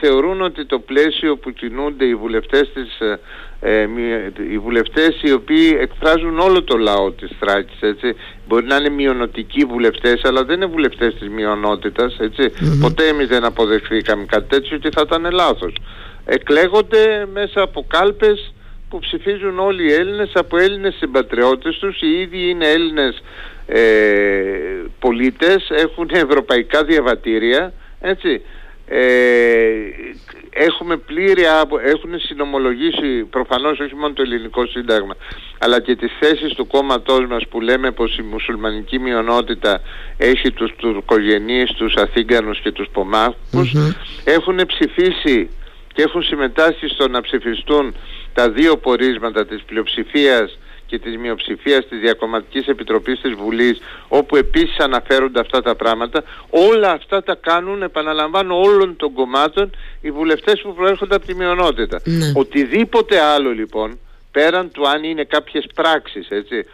θεωρούν 0.00 0.40
ότι 0.40 0.66
το 0.66 0.78
πλαίσιο 0.78 1.36
που 1.36 1.50
κινούνται 1.50 2.04
οι 2.04 2.14
βουλευτές, 2.14 2.70
της, 2.72 3.00
ε, 3.60 3.86
οι 4.50 4.58
βουλευτές 4.58 5.20
οι 5.22 5.32
οποίοι 5.32 5.78
εκφράζουν 5.80 6.38
όλο 6.38 6.62
το 6.62 6.76
λαό 6.76 7.12
της 7.12 7.30
Θράκης, 7.40 7.80
έτσι, 7.80 8.16
μπορεί 8.48 8.66
να 8.66 8.76
είναι 8.76 8.88
μειονοτικοί 8.88 9.64
βουλευτές, 9.64 10.20
αλλά 10.24 10.44
δεν 10.44 10.56
είναι 10.56 10.66
βουλευτές 10.66 11.14
της 11.14 11.28
μειονότητας, 11.28 12.16
Ποτέ 12.80 13.06
εμείς 13.06 13.26
δεν 13.26 13.44
αποδεχθήκαμε 13.44 14.24
κάτι 14.24 14.48
τέτοιο 14.48 14.78
και 14.78 14.90
θα 14.92 15.02
ήταν 15.06 15.30
λάθος 15.32 15.72
εκλέγονται 16.24 17.26
μέσα 17.32 17.62
από 17.62 17.84
κάλπες 17.88 18.52
που 18.88 18.98
ψηφίζουν 18.98 19.58
όλοι 19.58 19.84
οι 19.84 19.92
Έλληνες 19.92 20.30
από 20.34 20.58
Έλληνες 20.58 20.94
συμπατριώτες 20.94 21.78
τους. 21.78 22.00
Οι 22.00 22.20
ίδιοι 22.20 22.48
είναι 22.48 22.68
Έλληνες 22.68 23.22
ε, 23.66 23.80
πολίτες 24.98 25.70
έχουν 25.70 26.10
ευρωπαϊκά 26.12 26.84
διαβατήρια 26.84 27.72
έτσι. 28.00 28.42
Ε, 28.92 29.00
έχουμε 30.50 30.96
πλήρη 30.96 31.42
έχουν 31.84 32.18
συνομολογήσει 32.18 33.24
προφανώς 33.30 33.78
όχι 33.78 33.94
μόνο 33.94 34.12
το 34.12 34.22
ελληνικό 34.22 34.66
σύνταγμα 34.66 35.16
αλλά 35.58 35.80
και 35.80 35.96
τις 35.96 36.12
θέσεις 36.20 36.54
του 36.54 36.66
κόμματός 36.66 37.26
μας 37.26 37.48
που 37.48 37.60
λέμε 37.60 37.90
πως 37.90 38.18
η 38.18 38.22
μουσουλμανική 38.22 38.98
μειονότητα 38.98 39.80
έχει 40.16 40.52
τους 40.52 40.72
τουρκογενείς, 40.76 41.72
τους 41.72 41.94
Αθήγανους 41.94 42.60
και 42.60 42.72
τους 42.72 42.88
πομαχους 42.92 43.74
έχουν 44.24 44.60
ψηφίσει 44.66 45.50
και 45.92 46.02
έχουν 46.02 46.22
συμμετάσχει 46.22 46.86
στο 46.86 47.08
να 47.08 47.20
ψηφιστούν 47.20 47.94
τα 48.34 48.50
δύο 48.50 48.76
πορίσματα 48.76 49.46
της 49.46 49.62
πλειοψηφίας 49.62 50.58
και 50.86 50.98
της 50.98 51.16
μειοψηφίας 51.16 51.88
της 51.88 51.98
Διακομματικής 52.00 52.66
Επιτροπής 52.66 53.20
της 53.20 53.32
Βουλής 53.32 53.80
όπου 54.08 54.36
επίσης 54.36 54.78
αναφέρονται 54.78 55.40
αυτά 55.40 55.62
τα 55.62 55.74
πράγματα 55.74 56.22
όλα 56.50 56.90
αυτά 56.90 57.22
τα 57.22 57.34
κάνουν 57.40 57.82
επαναλαμβάνω 57.82 58.60
όλων 58.60 58.96
των 58.96 59.12
κομμάτων 59.12 59.70
οι 60.00 60.10
βουλευτές 60.10 60.60
που 60.60 60.74
προέρχονται 60.74 61.14
από 61.14 61.26
τη 61.26 61.34
μειονότητα 61.34 62.00
ναι. 62.04 62.32
οτιδήποτε 62.34 63.20
άλλο 63.20 63.50
λοιπόν 63.50 63.98
πέραν 64.30 64.70
του 64.70 64.88
αν 64.88 65.04
είναι 65.04 65.24
κάποιες 65.24 65.64
πράξεις 65.74 66.28
έτσι 66.28 66.66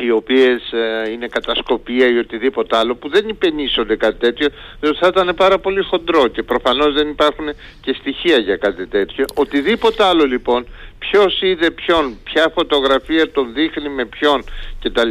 οι 0.00 0.10
οποίες 0.10 0.72
ε, 0.72 1.10
είναι 1.10 1.26
κατασκοπία 1.26 2.06
ή 2.08 2.18
οτιδήποτε 2.18 2.76
άλλο 2.76 2.94
που 2.94 3.08
δεν 3.08 3.28
υπενήσονται 3.28 3.96
κάτι 3.96 4.18
τέτοιο 4.18 4.48
διότι 4.80 4.98
θα 4.98 5.06
ήταν 5.06 5.34
πάρα 5.36 5.58
πολύ 5.58 5.82
χοντρό 5.82 6.28
και 6.28 6.42
προφανώς 6.42 6.94
δεν 6.94 7.08
υπάρχουν 7.08 7.46
και 7.80 7.96
στοιχεία 8.00 8.38
για 8.38 8.56
κάτι 8.56 8.86
τέτοιο. 8.86 9.24
Οτιδήποτε 9.34 10.04
άλλο 10.04 10.24
λοιπόν 10.24 10.66
ποιος 10.98 11.42
είδε 11.42 11.70
ποιον 11.70 12.18
ποια 12.24 12.52
φωτογραφία 12.54 13.30
τον 13.30 13.52
δείχνει 13.52 13.88
με 13.88 14.04
ποιον 14.04 14.44
κτλ 14.82 15.10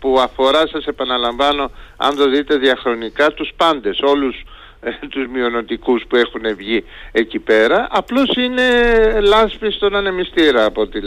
που 0.00 0.20
αφορά 0.20 0.66
σας 0.66 0.84
επαναλαμβάνω 0.86 1.70
αν 1.96 2.16
το 2.16 2.30
δείτε 2.30 2.56
διαχρονικά 2.56 3.32
τους 3.32 3.50
πάντες 3.56 4.00
όλους 4.00 4.42
τους 5.12 5.26
μειονοτικούς 5.32 6.04
που 6.08 6.16
έχουν 6.16 6.56
βγει 6.56 6.84
εκεί 7.12 7.38
πέρα. 7.38 7.88
Απλώς 7.90 8.36
είναι 8.36 8.62
λάσπης 9.20 9.74
στον 9.74 9.96
ανεμιστήρα 9.96 10.64
από 10.64 10.80
ό,τι 10.80 11.00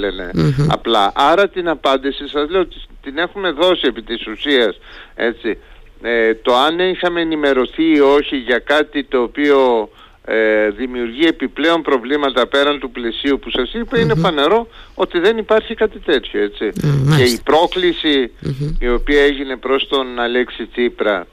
απλά. 0.67 1.11
Άρα 1.15 1.49
την 1.49 1.69
απάντηση 1.69 2.27
σας 2.27 2.49
λέω 2.49 2.67
την 3.01 3.17
έχουμε 3.17 3.51
δώσει 3.51 3.87
επί 3.87 4.01
της 4.01 4.27
ουσίας 4.27 4.79
έτσι. 5.15 5.57
Ε, 6.01 6.33
το 6.33 6.55
αν 6.55 6.79
είχαμε 6.79 7.21
ενημερωθεί 7.21 7.95
ή 7.95 7.99
όχι 7.99 8.37
για 8.37 8.59
κάτι 8.59 9.03
το 9.03 9.21
οποίο 9.21 9.89
ε, 10.25 10.69
δημιουργεί 10.69 11.25
επιπλέον 11.25 11.81
προβλήματα 11.81 12.47
πέραν 12.47 12.79
του 12.79 12.91
πλαισίου 12.91 13.39
που 13.39 13.49
σας 13.49 13.73
ειπα 13.73 13.99
είναι 13.99 14.15
φανερό 14.15 14.67
ότι 14.95 15.19
δεν 15.19 15.37
υπάρχει 15.37 15.75
κάτι 15.75 15.99
τέτοιο 15.99 16.41
έτσι. 16.41 16.71
και 17.17 17.23
η 17.23 17.39
προκληση 17.43 18.31
η 18.79 18.89
οποία 18.89 19.21
έγινε 19.21 19.55
προς 19.55 19.87
τον 19.87 20.19
Αλέξη 20.19 20.65
Τσίπρα 20.65 21.27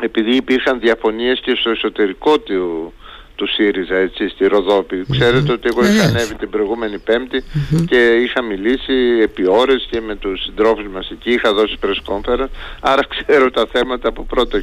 επειδή 0.00 0.36
υπήρχαν 0.36 0.80
διαφωνίες 0.80 1.40
και 1.40 1.54
στο 1.54 1.70
εσωτερικό 1.70 2.38
του, 2.38 2.92
του 3.34 3.46
ΣΥΡΙΖΑ 3.46 3.96
έτσι 3.96 4.28
στη 4.28 4.46
Ροδόπη. 4.46 5.04
Ξέρετε 5.10 5.52
ότι 5.52 5.68
εγώ 5.70 5.84
είχα 5.84 6.04
ανέβει 6.04 6.34
την 6.34 6.50
προηγούμενη 6.50 6.98
και 7.86 8.14
είχα 8.14 8.42
μιλήσει 8.42 8.92
επί 9.22 9.48
ώρες 9.48 9.86
και 9.90 10.00
με 10.00 10.16
τους 10.16 10.42
συντρόφους 10.42 10.86
μας 10.92 11.10
εκεί, 11.10 11.30
είχα 11.30 11.52
δώσει 11.52 11.76
press 11.82 12.20
άρα 12.80 13.02
ξέρω 13.16 13.50
τα 13.50 13.66
θέματα 13.72 14.08
από 14.08 14.24
πρώτο 14.24 14.60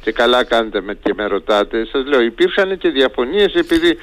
και 0.00 0.12
καλά 0.12 0.44
κάνετε 0.44 0.80
με, 0.80 0.94
και 0.94 1.12
με 1.16 1.26
ρωτάτε. 1.26 1.86
Σας 1.92 2.06
λέω, 2.06 2.20
υπήρχαν 2.20 2.78
και 2.78 2.88
διαφωνίες 2.88 3.54
επειδή 3.54 3.96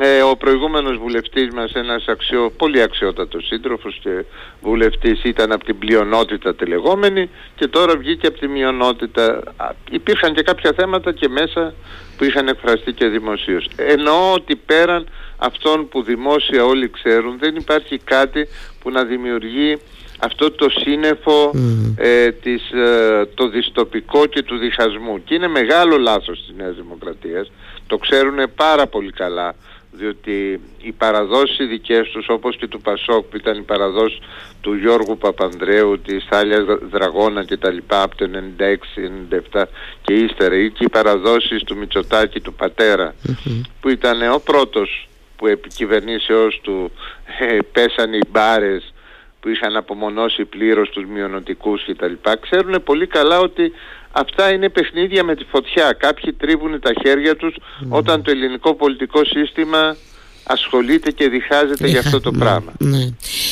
ε, 0.00 0.22
ο 0.22 0.36
προηγούμενος 0.36 0.96
βουλευτής 0.96 1.48
μας, 1.54 1.72
ένας 1.72 2.04
αξιό, 2.06 2.52
πολύ 2.56 2.82
αξιότατος 2.82 3.46
σύντροφος 3.46 3.98
και 4.02 4.24
βουλευτής 4.62 5.24
ήταν 5.24 5.52
από 5.52 5.64
την 5.64 5.78
πλειονότητα 5.78 6.54
τη 6.54 6.64
και 7.54 7.66
τώρα 7.66 7.96
βγήκε 7.96 8.26
από 8.26 8.38
τη 8.38 8.48
μειονότητα. 8.48 9.42
Υπήρχαν 9.90 10.34
και 10.34 10.42
κάποια 10.42 10.72
θέματα 10.76 11.12
και 11.12 11.28
μέσα 11.28 11.74
που 12.18 12.24
είχαν 12.24 12.48
εκφραστεί 12.48 12.92
και 12.92 13.06
δημοσίως. 13.06 13.68
Εννοώ 13.76 14.32
ότι 14.32 14.56
πέραν 14.56 15.06
αυτών 15.36 15.88
που 15.88 16.02
δημόσια 16.02 16.64
όλοι 16.64 16.90
ξέρουν 16.90 17.38
δεν 17.38 17.56
υπάρχει 17.56 17.98
κάτι 17.98 18.48
που 18.80 18.90
να 18.90 19.04
δημιουργεί 19.04 19.78
αυτό 20.18 20.50
το 20.50 20.70
σύννεφο 20.70 21.50
ε, 21.96 22.32
της, 22.32 22.70
ε, 22.70 23.26
το 23.34 23.48
διστοπικό 23.48 24.26
και 24.26 24.42
του 24.42 24.56
διχασμού. 24.56 25.24
Και 25.24 25.34
είναι 25.34 25.48
μεγάλο 25.48 25.98
λάθος 25.98 26.44
της 26.46 26.56
Νέας 26.56 26.74
Δημοκρατίας. 26.74 27.50
Το 27.86 27.96
ξέρουν 27.96 28.38
πάρα 28.54 28.86
πολύ 28.86 29.10
καλά 29.12 29.54
διότι 29.90 30.60
οι 30.78 30.92
παραδόσεις 30.92 31.68
δικές 31.68 32.08
τους 32.08 32.28
όπως 32.28 32.56
και 32.56 32.66
του 32.66 32.80
Πασόκ 32.80 33.24
που 33.24 33.36
ήταν 33.36 33.58
η 33.58 33.62
παραδόση 33.62 34.18
του 34.60 34.74
Γιώργου 34.74 35.18
Παπανδρέου, 35.18 36.00
της 36.00 36.26
Θάλιας 36.30 36.64
Δραγώνα 36.90 37.44
και 37.44 37.56
τα 37.56 37.70
λοιπά 37.70 38.02
από 38.02 38.16
το 38.16 38.30
96-97 39.52 39.62
και 40.02 40.14
ύστερα 40.14 40.56
ή 40.56 40.70
και 40.70 40.84
οι 40.84 40.88
παραδόσεις 40.88 41.62
του 41.62 41.76
Μητσοτάκη 41.76 42.40
του 42.40 42.54
πατερα 42.54 43.14
που 43.80 43.88
ήταν 43.88 44.32
ο 44.32 44.38
πρώτος 44.38 45.08
που 45.36 45.46
επί 45.46 45.68
κυβερνήσεώς 45.68 46.60
του 46.62 46.92
ε, 47.38 47.58
πέσανε 47.72 48.16
οι 48.16 48.24
μπάρες 48.30 48.92
που 49.48 49.54
είχαν 49.54 49.76
απομονώσει 49.76 50.44
πλήρως 50.44 50.90
τους 50.90 51.04
μειονοτικούς 51.04 51.84
και 51.84 51.94
τα 51.94 52.06
λοιπά 52.08 52.36
ξέρουν 52.36 52.82
πολύ 52.84 53.06
καλά 53.06 53.38
ότι 53.38 53.72
αυτά 54.12 54.52
είναι 54.52 54.68
παιχνίδια 54.68 55.24
με 55.24 55.34
τη 55.34 55.44
φωτιά. 55.44 55.92
Κάποιοι 55.92 56.32
τρίβουν 56.32 56.80
τα 56.80 56.92
χέρια 57.02 57.36
τους 57.36 57.54
όταν 57.88 58.22
το 58.22 58.30
ελληνικό 58.30 58.74
πολιτικό 58.74 59.24
σύστημα 59.24 59.96
ασχολείται 60.48 61.10
και 61.10 61.28
διχάζεται 61.28 61.88
για 61.88 62.00
αυτό 62.00 62.20
το 62.20 62.30
πράγμα. 62.30 62.72
Ναι. 62.78 63.06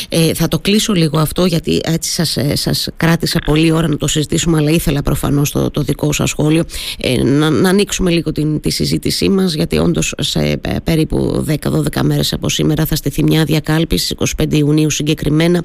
Ε, 0.09 0.35
θα 0.35 0.49
το 0.49 0.59
κλείσω 0.59 0.93
λίγο 0.93 1.19
αυτό 1.19 1.45
γιατί 1.45 1.81
έτσι 1.85 2.11
σας, 2.11 2.37
ε, 2.37 2.57
σας 2.57 2.88
κράτησα 2.97 3.38
πολλή 3.45 3.71
ώρα 3.71 3.88
να 3.88 3.97
το 3.97 4.07
συζητήσουμε 4.07 4.59
αλλά 4.59 4.71
ήθελα 4.71 5.03
προφανώς 5.03 5.50
το, 5.50 5.71
το 5.71 5.83
δικό 5.83 6.12
σας 6.12 6.31
σχόλιο 6.31 6.65
ε, 7.00 7.23
να, 7.23 7.50
να 7.50 7.69
ανοίξουμε 7.69 8.11
λίγο 8.11 8.33
την, 8.33 8.61
τη 8.61 8.71
συζήτησή 8.71 9.29
μας 9.29 9.55
γιατί 9.55 9.79
όντως 9.79 10.15
σε 10.19 10.41
ε, 10.41 10.76
περίπου 10.85 11.45
10-12 11.62 12.00
μέρες 12.03 12.33
από 12.33 12.49
σήμερα 12.49 12.87
θα 12.87 12.97
στηθεί 12.97 13.23
μια 13.23 13.45
διακάλπιση 13.45 14.17
25 14.38 14.53
Ιουνίου 14.53 14.91
συγκεκριμένα 14.91 15.65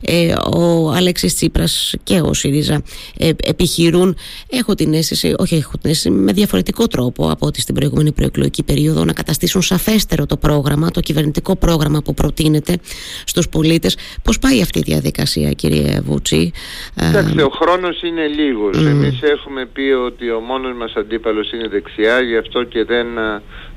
ε, 0.00 0.34
ο 0.54 0.90
Αλέξης 0.90 1.34
Τσίπρας 1.34 1.94
και 2.02 2.20
ο 2.20 2.32
ΣΥΡΙΖΑ 2.34 2.82
ε, 3.18 3.30
επιχειρούν 3.44 4.16
έχω 4.48 4.74
την 4.74 4.94
αίσθηση, 4.94 5.34
όχι 5.38 5.54
έχω 5.54 5.78
την 5.80 5.90
αίσθηση 5.90 6.10
με 6.10 6.32
διαφορετικό 6.32 6.86
τρόπο 6.86 7.30
από 7.30 7.46
ό,τι 7.46 7.60
στην 7.60 7.74
προηγούμενη 7.74 8.12
προεκλογική 8.12 8.62
περίοδο 8.62 9.04
να 9.04 9.12
καταστήσουν 9.12 9.62
σαφέστερο 9.62 10.26
το 10.26 10.36
πρόγραμμα, 10.52 10.90
το 10.90 11.00
κυβερνητικό 11.00 11.56
πρόγραμμα 11.56 12.02
που 12.02 12.14
προτείνεται 12.14 12.78
στους 13.24 13.48
πολίτες. 13.48 13.96
Πώς 14.22 14.38
πάει 14.38 14.62
αυτή 14.62 14.78
η 14.78 14.82
διαδικασία 14.82 15.50
κύριε 15.50 16.00
Βούτσι; 16.00 16.52
Κοιτάξτε, 16.94 17.42
ο 17.42 17.52
χρόνος 17.60 18.02
είναι 18.02 18.26
λίγος. 18.26 18.76
Mm. 18.78 18.86
Εμείς 18.86 19.22
έχουμε 19.22 19.66
πει 19.66 19.86
ότι 20.08 20.30
ο 20.30 20.40
μόνος 20.40 20.72
μας 20.76 20.92
αντίπαλος 20.94 21.52
είναι 21.52 21.68
δεξιά, 21.68 22.20
γι' 22.20 22.36
αυτό 22.36 22.64
και 22.64 22.84
δεν 22.84 23.06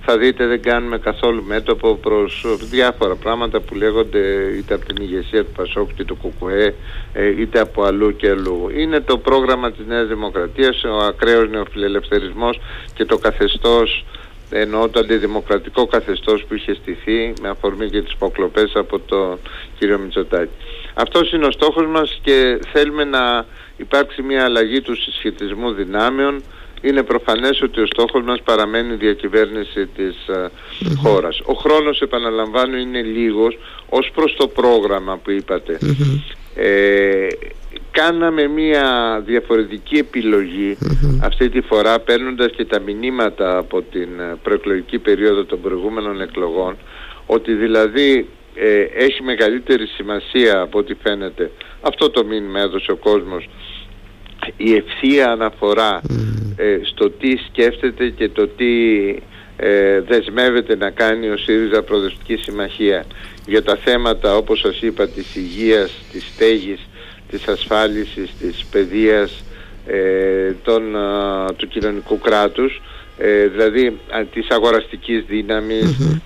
θα 0.05 0.17
δείτε 0.17 0.45
δεν 0.45 0.61
κάνουμε 0.61 0.97
καθόλου 0.97 1.43
μέτωπο 1.43 1.95
προς 1.95 2.45
διάφορα 2.69 3.15
πράγματα 3.15 3.59
που 3.59 3.75
λέγονται 3.75 4.19
είτε 4.57 4.73
από 4.73 4.85
την 4.85 5.03
ηγεσία 5.03 5.43
του 5.45 5.51
Πασόκ 5.55 5.89
και 5.93 6.03
του 6.03 6.17
ΚΚΕ 6.17 6.73
είτε 7.39 7.59
από 7.59 7.83
αλλού 7.83 8.15
και 8.15 8.29
αλλού. 8.29 8.69
Είναι 8.77 8.99
το 8.99 9.17
πρόγραμμα 9.17 9.71
της 9.71 9.85
Νέας 9.87 10.07
Δημοκρατίας, 10.07 10.83
ο 10.83 10.97
ακραίος 10.97 11.49
νεοφιλελευθερισμός 11.49 12.59
και 12.93 13.05
το 13.05 13.17
καθεστώς 13.17 14.05
ενώ 14.49 14.89
το 14.89 14.99
αντιδημοκρατικό 14.99 15.87
καθεστώς 15.87 16.43
που 16.47 16.53
είχε 16.53 16.73
στηθεί 16.73 17.33
με 17.41 17.49
αφορμή 17.49 17.89
και 17.89 18.01
τις 18.01 18.13
υποκλοπές 18.13 18.71
από 18.73 18.99
τον 18.99 19.39
κύριο 19.79 19.97
Μητσοτάκη. 19.99 20.51
Αυτός 20.93 21.31
είναι 21.31 21.45
ο 21.45 21.51
στόχος 21.51 21.85
μας 21.87 22.19
και 22.21 22.59
θέλουμε 22.71 23.03
να 23.03 23.45
υπάρξει 23.77 24.21
μια 24.21 24.43
αλλαγή 24.43 24.81
του 24.81 24.95
συσχετισμού 25.01 25.71
δυνάμεων. 25.71 26.43
Είναι 26.81 27.03
προφανές 27.03 27.61
ότι 27.61 27.81
ο 27.81 27.85
στόχος 27.85 28.23
μας 28.23 28.41
παραμένει 28.41 28.93
η 28.93 28.97
διακυβέρνηση 28.97 29.87
της 29.87 30.15
mm 30.29 30.49
χώρας. 30.97 31.39
Ο 31.45 31.53
χρόνος, 31.53 32.01
επαναλαμβάνω, 32.01 32.77
είναι 32.77 33.01
λίγος 33.01 33.57
ως 33.89 34.11
προς 34.15 34.35
το 34.37 34.47
πρόγραμμα 34.47 35.17
που 35.17 35.31
είπατε. 35.31 35.77
Ε, 36.55 37.27
κάναμε 37.91 38.47
μια 38.47 39.21
διαφορετική 39.25 40.07
αυτή 41.21 41.49
τη 41.49 41.61
φορά 41.61 41.99
παίρνοντας 41.99 42.51
και 42.51 42.65
τα 42.65 42.79
μηνύματα 42.79 43.57
από 43.57 43.81
την 43.81 44.19
ε, 44.19 44.37
προεκλογική 44.43 44.99
περίοδο 44.99 45.45
των 45.45 45.61
προηγούμενων 45.61 46.21
εκλογών 46.21 46.77
ότι 47.25 47.53
δηλαδή 47.53 48.27
ε, 48.55 48.81
έχει 48.81 49.23
μεγαλύτερη 49.23 49.85
σημασία 49.87 50.59
από 50.59 50.79
ό,τι 50.79 50.93
φαίνεται. 50.93 51.51
Αυτό 51.81 52.09
το 52.09 52.25
μήνυμα 52.25 52.59
έδωσε 52.59 52.91
ο 52.91 52.95
κόσμος. 52.95 53.49
Η 54.57 54.73
ευθεία 54.73 55.31
αναφορά 55.31 56.01
ε, 56.55 56.79
στο 56.81 57.09
τι 57.09 57.37
σκέφτεται 57.37 58.09
και 58.09 58.29
το 58.29 58.47
τι 58.47 58.65
δεσμεύεται 60.07 60.75
να 60.75 60.89
κάνει 60.89 61.29
ο 61.29 61.37
ΣΥΡΙΖΑ 61.37 61.83
Προοδευτική 61.83 62.35
Συμμαχία 62.35 63.05
για 63.45 63.63
τα 63.63 63.75
θέματα 63.75 64.35
όπως 64.35 64.59
σας 64.59 64.81
είπα 64.81 65.07
της 65.07 65.35
υγείας, 65.35 65.91
της 66.11 66.23
στέγης 66.33 66.79
της 67.29 67.47
ασφάλισης, 67.47 68.29
της 68.39 68.65
παιδείας, 68.71 69.43
ε, 69.87 70.51
των, 70.63 70.95
του 71.57 71.67
κοινωνικού 71.67 72.19
κράτους, 72.19 72.81
ε, 73.17 73.47
δηλαδή 73.47 73.99
της 74.33 74.47
αγοραστικής 74.49 75.23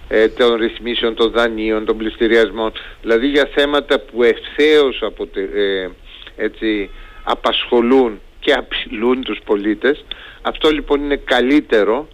ε, 0.08 0.28
των 0.28 0.56
ρυθμίσεων 0.56 1.16
των 1.16 1.32
δανείων, 1.32 1.86
των 1.86 1.98
πληστηριασμών, 1.98 2.72
δηλαδή 3.02 3.28
για 3.28 3.50
θέματα 3.56 4.00
που 4.00 4.24
ευθέως 4.24 5.02
αποτε, 5.02 5.42
ε, 5.42 5.90
έτσι, 6.36 6.90
απασχολούν 7.24 8.20
και 8.40 8.54
απειλούν 8.54 9.22
τους 9.22 9.40
πολίτες. 9.46 10.06
Αυτό 10.42 10.70
λοιπόν 10.70 11.04
είναι 11.04 11.16
καλύτερο 11.16 12.08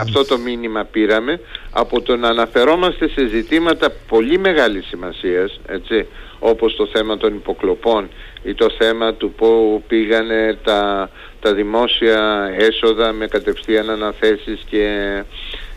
αυτό 0.00 0.24
το 0.24 0.38
μήνυμα 0.38 0.84
πήραμε 0.84 1.40
από 1.70 2.00
το 2.00 2.16
να 2.16 2.28
αναφερόμαστε 2.28 3.08
σε 3.08 3.26
ζητήματα 3.26 3.90
πολύ 4.08 4.38
μεγάλης 4.38 4.86
σημασίας 4.86 5.60
έτσι, 5.66 6.06
όπως 6.38 6.76
το 6.76 6.86
θέμα 6.86 7.16
των 7.16 7.34
υποκλοπών 7.34 8.08
ή 8.42 8.54
το 8.54 8.66
θέμα 8.78 9.14
του 9.14 9.32
που 9.32 9.82
πήγανε 9.86 10.58
τα, 10.64 11.10
τα 11.40 11.54
δημόσια 11.54 12.50
έσοδα 12.58 13.12
με 13.12 13.26
κατευθείαν 13.26 13.90
αναθέσεις 13.90 14.64
και, 14.70 15.22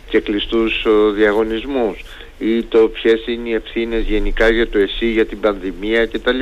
και 0.08 0.20
κλειστούς 0.20 0.86
διαγωνισμούς 1.14 2.04
ή 2.38 2.62
το 2.62 2.88
ποιες 2.88 3.26
είναι 3.26 3.48
οι 3.48 3.54
ευθύνες 3.54 4.02
γενικά 4.02 4.48
για 4.48 4.68
το 4.68 4.78
ΕΣΥ, 4.78 5.06
για 5.06 5.26
την 5.26 5.40
πανδημία 5.40 6.06
κτλ. 6.06 6.40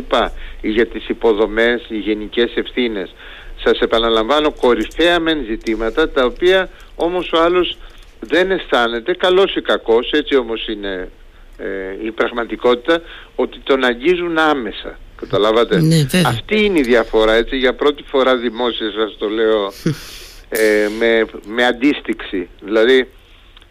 ή 0.60 0.70
για 0.70 0.86
τις 0.86 1.08
υποδομές, 1.08 1.84
οι 1.88 1.98
γενικές 1.98 2.52
ευθύνες. 2.54 3.14
Σας 3.64 3.78
επαναλαμβάνω 3.78 4.52
κορυφαία 4.52 5.20
μεν 5.20 5.44
ζητήματα 5.44 6.10
τα 6.10 6.24
οποία 6.24 6.68
όμως 6.94 7.32
ο 7.32 7.42
άλλος 7.42 7.76
δεν 8.20 8.50
αισθάνεται, 8.50 9.14
καλός 9.14 9.54
ή 9.54 9.60
κακός, 9.60 10.10
έτσι 10.10 10.36
όμως 10.36 10.66
είναι 10.66 11.10
ε, 11.56 11.66
η 12.04 12.10
πραγματικότητα 12.10 13.02
ότι 13.34 13.58
τον 13.58 13.84
αγγίζουν 13.84 14.38
άμεσα. 14.38 14.98
Καταλάβατε; 15.16 15.80
Ναι, 15.80 16.06
Αυτή 16.26 16.64
είναι 16.64 16.78
η 16.78 16.82
διαφορά. 16.82 17.32
Έτσι, 17.32 17.56
για 17.56 17.74
πρώτη 17.74 18.04
φορά 18.06 18.36
δημόσια 18.36 18.90
σας 18.90 19.16
το 19.18 19.28
λέω 19.28 19.72
ε, 20.48 20.88
με, 20.98 21.24
με 21.46 21.66
αντίστοιξη. 21.66 22.48
Δηλαδή, 22.60 23.08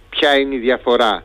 ποια 0.10 0.38
είναι 0.40 0.56
η 0.56 0.60
διαφορά; 0.60 1.24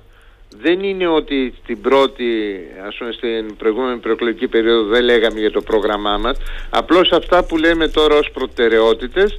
Δεν 0.57 0.83
είναι 0.83 1.07
ότι 1.07 1.55
στην 1.62 1.81
πρώτη, 1.81 2.59
ας 2.87 2.97
πούμε 2.97 3.12
στην 3.12 3.57
προηγούμενη 3.57 3.99
προεκλογική 3.99 4.49
περίοδο 4.49 4.88
δεν 4.88 5.05
λέγαμε 5.05 5.40
για 5.40 5.50
το 5.50 5.61
πρόγραμμά 5.61 6.19
μας. 6.19 6.38
Απλώς 6.71 7.12
αυτά 7.12 7.45
που 7.45 7.57
λέμε 7.57 7.88
τώρα 7.88 8.17
ως 8.17 8.31
προτεραιότητες 8.31 9.38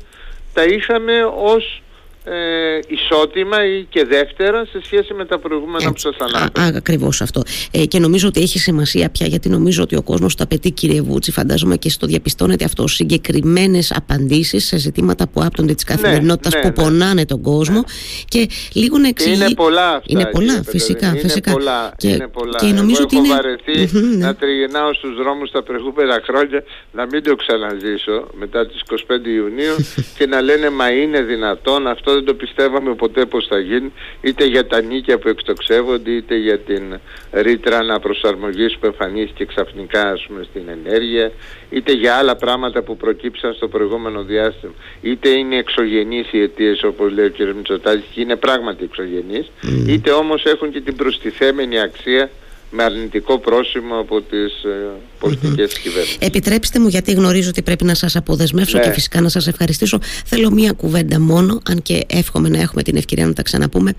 τα 0.54 0.64
είχαμε 0.64 1.24
ως 1.24 1.82
ε, 2.24 2.80
ισότιμα 2.88 3.66
ή 3.66 3.84
και 3.90 4.06
δεύτερα 4.06 4.66
σε 4.66 4.82
σχέση 4.84 5.14
με 5.14 5.26
τα 5.26 5.40
προηγούμενα 5.40 5.92
που 5.92 5.98
σας 6.00 6.16
ανάφερα. 6.20 6.78
Ακριβώς 6.78 7.22
αυτό. 7.22 7.42
Ε, 7.72 7.86
και 7.86 8.00
νομίζω 8.00 8.28
ότι 8.28 8.42
έχει 8.42 8.60
σημασία 8.60 9.10
πια 9.10 9.28
γιατί 9.28 9.50
νομίζω 9.50 9.84
ότι 9.84 9.96
ο 9.96 10.02
κόσμος 10.02 10.36
το 10.36 10.44
απαιτεί 10.44 10.72
κύριε 10.72 11.02
Βούτσι, 11.02 11.32
φαντάζομαι 11.32 11.78
και 11.78 11.90
στο 11.90 12.08
διαπιστώνετε 12.08 12.66
αυτό, 12.66 12.88
συγκεκριμένες 12.88 13.92
απαντήσεις 13.96 14.66
σε 14.66 14.78
ζητήματα 14.78 15.28
που 15.28 15.44
άπτονται 15.44 15.74
της 15.74 15.86
ναι, 15.90 15.96
καθημερινότητας 15.96 16.54
ναι, 16.54 16.62
που 16.62 16.68
ναι. 16.68 16.74
πονάνε 16.74 17.26
τον 17.26 17.42
κόσμο 17.42 17.84
και 18.28 18.48
λίγο 18.74 18.98
να 18.98 19.08
εξηγεί... 19.08 19.36
Είναι 19.36 19.54
πολλά 19.54 19.90
αυτά. 19.90 20.04
Είναι 20.06 20.26
πολλά, 20.26 20.64
φυσικά. 20.66 21.08
Είναι 21.08 21.20
φυσικά. 21.20 21.52
Πολλά, 21.52 21.94
και, 21.98 22.08
είναι 22.08 22.28
πολλά. 22.28 22.58
Και 22.60 22.66
νομίζω 22.66 23.02
Εγώ 23.02 23.04
ότι 23.04 23.16
έχω 23.16 23.28
βαρεθεί 23.28 23.98
να 24.18 24.36
τριγυρνάω 24.36 24.94
στους 24.94 25.16
δρόμους 25.16 25.52
τα 25.52 25.64
προηγούμενα 25.64 26.22
χρόνια 26.24 26.64
να 26.92 27.06
μην 27.06 27.24
το 27.24 27.36
ξαναζήσω 27.36 28.28
μετά 28.40 28.68
τις 28.68 28.82
25 28.90 28.96
Ιουνίου 29.26 29.76
και 30.18 30.26
να 30.26 30.42
λένε 30.42 30.70
μα 30.70 30.92
είναι 30.92 31.22
δυνατόν 31.22 31.88
αυτό 31.88 32.09
δεν 32.14 32.26
το 32.26 32.34
πιστεύαμε 32.34 32.96
ποτέ 32.96 33.26
πως 33.26 33.48
θα 33.48 33.60
γίνει 33.60 33.92
είτε 34.22 34.46
για 34.46 34.68
τα 34.68 34.82
νίκια 34.82 35.18
που 35.18 35.28
εκτοξεύονται 35.28 36.12
είτε 36.12 36.36
για 36.36 36.60
την 36.60 37.00
ρήτρα 37.32 37.78
αναπροσαρμογής 37.78 38.78
που 38.78 38.86
εμφανίστηκε 38.86 39.46
ξαφνικά 39.46 40.10
ας 40.10 40.26
πούμε, 40.28 40.44
στην 40.50 40.62
ενέργεια 40.70 41.32
είτε 41.70 41.94
για 41.94 42.16
άλλα 42.16 42.36
πράγματα 42.36 42.82
που 42.82 42.98
προκύψαν 42.98 43.54
στο 43.54 43.68
προηγούμενο 43.68 44.24
διάστημα 44.24 44.74
είτε 45.02 45.30
είναι 45.30 45.56
εξωγενείς 45.58 46.32
οι 46.32 46.42
αιτίες 46.42 46.84
όπως 46.84 47.12
λέει 47.12 47.26
ο 47.26 47.32
κ. 47.32 47.56
Μητσοτάκης 47.56 48.06
και 48.14 48.22
είναι 48.22 48.36
πράγματι 48.36 48.84
εξωγενείς 48.84 49.52
είτε 49.88 50.12
όμως 50.12 50.44
έχουν 50.46 50.72
και 50.72 50.82
την 50.82 50.96
προστιθέμενη 50.96 51.80
αξία 51.80 52.30
με 52.72 52.84
αρνητικό 52.84 53.40
πρόσημο 53.40 53.96
από 54.00 54.22
τις 54.22 54.64
ε, 54.64 55.00
πολιτικές 55.20 55.80
κυβέρνησεις. 55.80 56.18
Επιτρέψτε 56.20 56.80
μου 56.80 56.88
γιατί 56.88 57.12
γνωρίζω 57.12 57.50
ότι 57.50 57.62
πρέπει 57.62 57.84
να 57.84 57.94
σας 57.94 58.16
αποδεσμεύσω 58.16 58.78
Ναι. 58.78 58.84
και 58.84 58.92
φυσικά 58.92 59.22
να 59.22 59.30
σας 59.30 59.48
ευχαριστήσω. 59.48 60.00
Θέλω 60.26 60.52
μία 60.52 60.72
κουβέντα 60.72 61.20
μόνο, 61.20 61.62
αν 61.70 61.82
και 61.82 62.04
εύχομαι 62.08 62.50
να 62.50 62.60
έχουμε 62.62 62.84
την 62.84 62.96
ευκαιρία 62.96 63.26
να 63.26 63.34
τα 63.34 63.42
ξαναπούμε. 63.42 63.94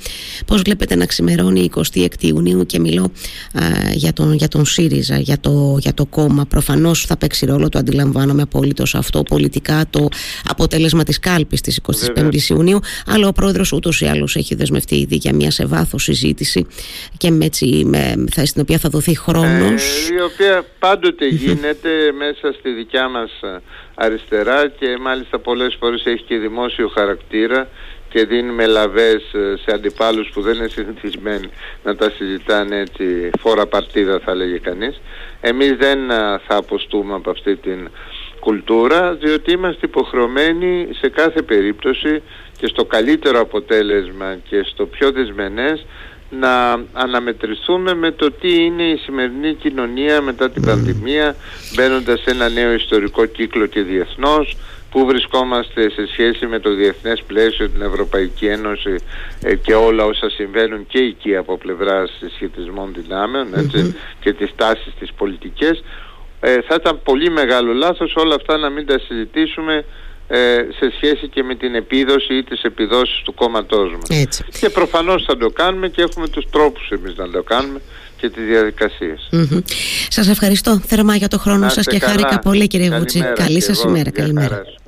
Πώς 0.47 0.63
βλέπετε 0.63 0.95
να 0.95 1.07
ξημερώνει 1.07 1.61
η 1.61 1.71
26η 1.77 2.23
Ιουνίου 2.23 2.67
και 2.67 2.79
μιλώ 2.79 3.03
α, 3.03 3.63
για, 3.93 4.13
τον, 4.13 4.33
για 4.33 4.49
τον 4.49 4.67
ΣΥΡΙΖΑ, 4.67 5.19
για 5.19 5.41
το, 5.41 5.77
για 5.81 5.95
το 5.95 6.07
κόμμα. 6.07 6.47
Προφανώς 6.47 7.05
θα 7.05 7.17
παίξει 7.17 7.47
ρόλο, 7.47 7.69
το 7.69 7.79
αντιλαμβάνομαι 7.79 8.43
απόλυτος 8.43 8.95
αυτό 8.95 9.23
πολιτικά, 9.23 9.85
το 9.91 10.09
αποτέλεσμα 10.45 11.05
της 11.05 11.19
κάλπης 11.19 11.61
της 11.61 11.81
25ης 12.17 12.49
Ιουνίου, 12.49 12.79
αλλά 13.07 13.29
ο 13.29 13.33
πρόεδρος 13.33 13.73
ούτως 13.73 14.01
ή 14.01 14.07
άλλως 14.07 14.37
έχει 14.37 14.55
δεσμευτεί 14.55 14.95
ήδη 14.97 15.17
για 15.17 15.35
μια 15.35 15.51
σε 15.51 15.67
βάθος 15.67 16.03
συζήτηση 16.03 16.67
και 17.17 17.31
με, 17.31 17.45
έτσι, 17.45 17.83
με, 17.87 18.25
θα, 18.31 18.45
στην 18.61 18.75
οποία 18.75 18.79
θα 18.79 18.89
δοθεί 18.89 19.17
χρόνος. 19.17 20.09
Ε, 20.11 20.15
η 20.15 20.21
οποία 20.21 20.65
πάντοτε 20.79 21.27
γίνεται 21.27 21.91
μέσα 22.19 22.53
στη 22.59 22.71
δικιά 22.71 23.09
μας 23.09 23.31
ε, 23.43 23.61
αριστερά 23.95 24.69
και 24.69 24.99
μάλιστα 25.01 25.39
πολλές 25.39 25.77
φορές 25.81 26.03
έχει 26.05 26.23
και 26.23 26.37
δημόσιο 26.39 26.89
χαρακτήρα 26.89 27.69
και 28.09 28.25
δίνει 28.25 28.53
μελαβές 28.53 29.23
ε, 29.33 29.57
σε 29.57 29.75
αντιπάλους 29.75 30.31
που 30.33 30.41
δεν 30.41 30.55
είναι 30.55 30.69
συνηθισμένοι 30.69 31.49
να 31.85 31.97
τα 31.97 32.11
συζητάνε 32.11 32.79
έτσι 32.79 33.31
φόρα 33.41 33.67
παρτίδα 33.67 34.21
θα 34.25 34.35
λέγε 34.35 34.59
κανείς. 34.59 35.01
Εμείς 35.41 35.77
δεν 35.77 36.11
ε, 36.11 36.41
θα 36.47 36.57
αποστούμε 36.57 37.15
από 37.15 37.31
αυτή 37.31 37.57
την 37.57 37.89
κουλτούρα 38.41 39.15
διότι 39.15 39.53
είμαστε 39.53 39.87
υποχρεωμένοι 39.87 40.89
σε 41.01 41.09
κάθε 41.09 41.43
περίπτωση 41.43 42.23
και 42.59 42.67
στο 42.67 42.85
καλύτερο 42.85 43.41
αποτέλεσμα 43.41 44.37
και 44.49 44.63
στο 44.63 44.87
πιο 44.87 45.13
δεσμενές 45.13 45.87
να 46.31 46.85
αναμετρηθούμε 46.93 47.95
με 47.95 48.11
το 48.11 48.31
τι 48.31 48.65
είναι 48.65 48.83
η 48.83 48.97
σημερινή 48.97 49.55
κοινωνία 49.55 50.21
μετά 50.21 50.51
την 50.51 50.63
πανδημία 50.63 51.37
μπαίνοντας 51.75 52.21
σε 52.21 52.31
ένα 52.31 52.49
νέο 52.49 52.73
ιστορικό 52.73 53.25
κύκλο 53.25 53.67
και 53.67 53.83
διεθνώς 53.83 54.57
που 54.91 55.07
βρισκόμαστε 55.07 55.91
σε 55.91 56.07
σχέση 56.07 56.47
με 56.47 56.59
το 56.59 56.75
διεθνές 56.75 57.23
πλαίσιο, 57.27 57.69
την 57.69 57.83
Ευρωπαϊκή 57.83 58.47
Ένωση 58.47 58.95
ε, 59.43 59.55
και 59.55 59.75
όλα 59.75 60.05
όσα 60.05 60.31
συμβαίνουν 60.31 60.87
και 60.87 60.99
εκεί 60.99 61.37
από 61.37 61.59
πλευράς 61.59 62.17
συσχετισμών 62.19 62.93
δυνάμεων 62.95 63.55
έτσι, 63.55 63.97
και 64.21 64.33
τις 64.33 64.51
τάσεις 64.57 64.95
τις 64.99 65.13
πολιτικές. 65.13 65.83
Ε, 66.41 66.61
θα 66.61 66.75
ήταν 66.81 67.01
πολύ 67.03 67.31
μεγάλο 67.31 67.73
λάθος 67.73 68.15
όλα 68.17 68.35
αυτά 68.35 68.57
να 68.57 68.71
μην 68.71 68.87
τα 68.87 68.99
συζητήσουμε 68.99 69.75
ε, 69.75 69.85
σε 70.79 70.93
σχέση 70.97 71.29
και 71.29 71.43
με 71.43 71.55
την 71.55 71.75
επίδοση 71.75 72.35
ή 72.35 72.43
τις 72.45 72.63
επιδόσεις 72.63 73.23
του 73.25 73.35
κόμματός 73.35 73.93
μας. 73.93 74.21
Έτσι. 74.21 74.45
Και 74.61 74.69
προφανώς 74.71 75.25
θα 75.25 75.37
το 75.37 75.49
κάνουμε 75.51 75.89
και 75.89 76.03
έχουμε 76.03 76.29
τους 76.29 76.45
τρόπους 76.51 76.89
εμείς 76.91 77.17
να 77.17 77.31
το 77.31 77.43
κάνουμε 77.43 77.81
και 78.17 78.31
τις 78.31 78.45
διαδικασίες. 78.45 79.29
Μμμ. 79.31 79.59
Σας 80.09 80.29
ευχαριστώ 80.29 80.81
θερμά 80.87 81.17
για 81.17 81.29
το 81.29 81.39
χρόνο 81.39 81.59
Να 81.59 81.69
σας 81.69 81.77
είστε 81.79 81.99
και 81.99 82.05
χάρηκα 82.05 82.29
καλά. 82.29 82.39
πολύ 82.39 82.67
κύριε 82.67 82.91
Βούτσι. 82.99 83.19
Καλημέρα 83.19 83.43
Καλή 83.43 83.55
και 83.59 83.61
σας 83.65 83.79
εγώ. 83.79 83.89
ημέρα. 83.89 84.11
Γεια 84.15 84.23
Καλημέρα. 84.23 84.49
χαρά 84.49 84.65
σου. 84.65 84.80